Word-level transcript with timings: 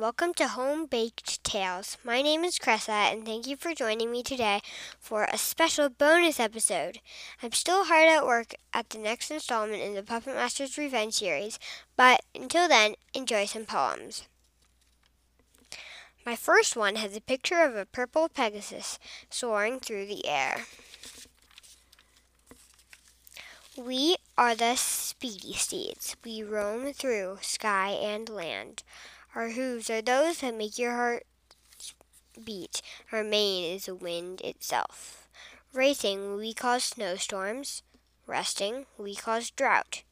welcome 0.00 0.34
to 0.34 0.48
Home 0.48 0.84
Baked 0.84 1.42
Tales. 1.42 1.96
My 2.04 2.20
name 2.20 2.44
is 2.44 2.58
Cressa, 2.58 3.10
and 3.10 3.24
thank 3.24 3.46
you 3.46 3.56
for 3.56 3.72
joining 3.72 4.12
me 4.12 4.22
today 4.22 4.60
for 5.00 5.24
a 5.24 5.38
special 5.38 5.88
bonus 5.88 6.38
episode. 6.38 7.00
I'm 7.42 7.52
still 7.52 7.84
hard 7.86 8.06
at 8.06 8.26
work 8.26 8.52
at 8.74 8.90
the 8.90 8.98
next 8.98 9.30
installment 9.30 9.80
in 9.80 9.94
the 9.94 10.02
Puppet 10.02 10.34
Master's 10.34 10.76
Revenge 10.76 11.14
series, 11.14 11.58
but 11.96 12.20
until 12.34 12.68
then, 12.68 12.96
enjoy 13.14 13.46
some 13.46 13.64
poems. 13.64 14.24
My 16.26 16.36
first 16.36 16.76
one 16.76 16.96
has 16.96 17.16
a 17.16 17.22
picture 17.22 17.62
of 17.62 17.74
a 17.74 17.86
purple 17.86 18.28
Pegasus 18.28 18.98
soaring 19.30 19.80
through 19.80 20.04
the 20.04 20.26
air. 20.28 20.66
We 23.74 24.16
are 24.36 24.54
the 24.54 24.76
speedy 24.76 25.54
steeds. 25.54 26.14
We 26.26 26.42
roam 26.42 26.92
through 26.92 27.38
sky 27.40 27.92
and 27.92 28.28
land. 28.28 28.82
Our 29.34 29.50
hooves 29.50 29.88
are 29.90 30.02
those 30.02 30.40
that 30.40 30.56
make 30.56 30.76
your 30.78 30.96
heart 30.96 31.24
beat. 32.44 32.82
Our 33.12 33.22
mane 33.22 33.76
is 33.76 33.86
the 33.86 33.94
wind 33.94 34.40
itself. 34.40 35.28
Racing, 35.72 36.36
we 36.36 36.52
cause 36.52 36.84
snowstorms. 36.84 37.82
Resting, 38.26 38.86
we 38.98 39.14
cause 39.14 39.50
drought. 39.50 40.02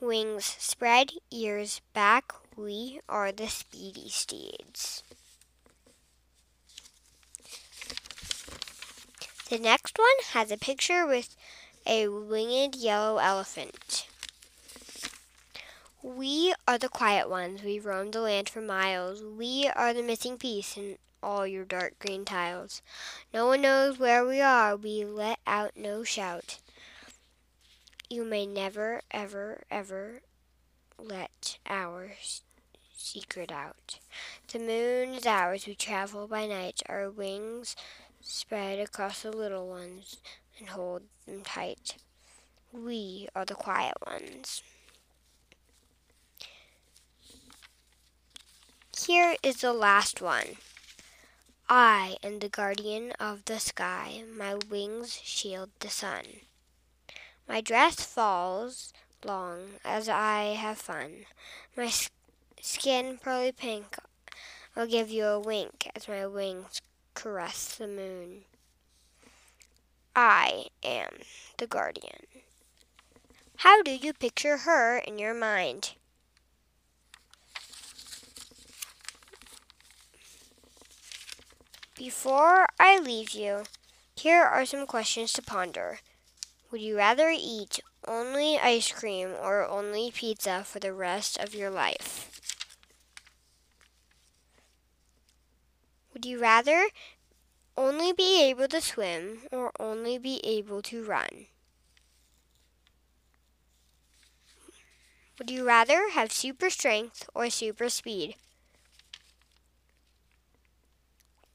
Wings 0.00 0.44
spread, 0.58 1.12
ears 1.30 1.80
back, 1.92 2.32
we 2.56 3.00
are 3.08 3.32
the 3.32 3.48
speedy 3.48 4.08
steeds. 4.08 5.02
The 9.48 9.58
next 9.58 9.98
one 9.98 10.08
has 10.32 10.50
a 10.50 10.56
picture 10.56 11.06
with 11.06 11.36
a 11.86 12.08
winged 12.08 12.74
yellow 12.74 13.18
elephant. 13.18 14.06
We 16.04 16.52
are 16.66 16.78
the 16.78 16.88
quiet 16.88 17.30
ones. 17.30 17.62
We 17.62 17.78
roam 17.78 18.10
the 18.10 18.22
land 18.22 18.48
for 18.48 18.60
miles. 18.60 19.22
We 19.22 19.70
are 19.76 19.94
the 19.94 20.02
missing 20.02 20.36
piece 20.36 20.76
in 20.76 20.98
all 21.22 21.46
your 21.46 21.64
dark 21.64 22.00
green 22.00 22.24
tiles. 22.24 22.82
No 23.32 23.46
one 23.46 23.60
knows 23.60 24.00
where 24.00 24.26
we 24.26 24.40
are. 24.40 24.74
We 24.74 25.04
let 25.04 25.38
out 25.46 25.76
no 25.76 26.02
shout. 26.02 26.58
You 28.10 28.24
may 28.24 28.46
never, 28.46 29.02
ever, 29.12 29.62
ever 29.70 30.22
let 30.98 31.58
our 31.68 32.14
secret 32.96 33.52
out. 33.52 34.00
The 34.52 34.58
moon 34.58 35.14
is 35.14 35.24
ours. 35.24 35.68
We 35.68 35.76
travel 35.76 36.26
by 36.26 36.48
night. 36.48 36.82
Our 36.88 37.10
wings 37.10 37.76
spread 38.20 38.80
across 38.80 39.22
the 39.22 39.30
little 39.30 39.68
ones 39.68 40.16
and 40.58 40.70
hold 40.70 41.02
them 41.26 41.42
tight. 41.44 41.94
We 42.72 43.28
are 43.36 43.44
the 43.44 43.54
quiet 43.54 43.94
ones. 44.04 44.64
Here 49.06 49.34
is 49.42 49.56
the 49.56 49.72
last 49.72 50.22
one. 50.22 50.58
I 51.68 52.18
am 52.22 52.38
the 52.38 52.48
guardian 52.48 53.10
of 53.18 53.44
the 53.46 53.58
sky. 53.58 54.22
My 54.32 54.54
wings 54.54 55.18
shield 55.24 55.70
the 55.80 55.88
sun. 55.88 56.24
My 57.48 57.60
dress 57.60 58.04
falls 58.04 58.92
long 59.24 59.80
as 59.84 60.08
I 60.08 60.54
have 60.54 60.78
fun. 60.78 61.26
My 61.76 61.90
skin 62.60 63.18
pearly 63.18 63.50
pink. 63.50 63.96
I'll 64.76 64.86
give 64.86 65.10
you 65.10 65.24
a 65.24 65.40
wink 65.40 65.90
as 65.96 66.06
my 66.06 66.24
wings 66.26 66.80
caress 67.14 67.74
the 67.74 67.88
moon. 67.88 68.44
I 70.14 70.66
am 70.84 71.22
the 71.58 71.66
guardian. 71.66 72.26
How 73.56 73.82
do 73.82 73.90
you 73.90 74.12
picture 74.12 74.58
her 74.58 74.98
in 74.98 75.18
your 75.18 75.34
mind? 75.34 75.94
Before 82.02 82.66
I 82.80 82.98
leave 82.98 83.30
you, 83.30 83.62
here 84.16 84.42
are 84.42 84.66
some 84.66 84.88
questions 84.88 85.32
to 85.34 85.40
ponder. 85.40 86.00
Would 86.72 86.80
you 86.80 86.96
rather 86.96 87.30
eat 87.30 87.78
only 88.08 88.58
ice 88.58 88.90
cream 88.90 89.28
or 89.40 89.64
only 89.64 90.10
pizza 90.10 90.64
for 90.64 90.80
the 90.80 90.92
rest 90.92 91.38
of 91.38 91.54
your 91.54 91.70
life? 91.70 92.40
Would 96.12 96.26
you 96.26 96.40
rather 96.40 96.88
only 97.76 98.12
be 98.12 98.42
able 98.50 98.66
to 98.66 98.80
swim 98.80 99.42
or 99.52 99.70
only 99.78 100.18
be 100.18 100.40
able 100.42 100.82
to 100.82 101.04
run? 101.04 101.46
Would 105.38 105.52
you 105.52 105.64
rather 105.64 106.10
have 106.10 106.32
super 106.32 106.68
strength 106.68 107.30
or 107.32 107.48
super 107.48 107.88
speed? 107.88 108.34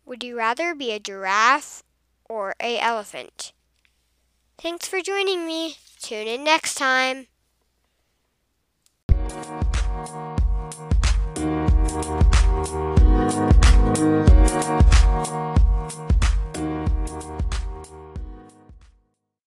Would 0.08 0.24
you 0.24 0.38
rather 0.38 0.74
be 0.74 0.94
a 0.94 1.00
giraffe 1.00 1.84
or 2.30 2.56
a 2.62 2.80
elephant? 2.80 3.52
Thanks 4.58 4.88
for 4.88 5.02
joining 5.02 5.46
me. 5.46 5.76
Tune 6.02 6.28
in 6.28 6.46
next 6.46 6.76
time. 6.76 7.28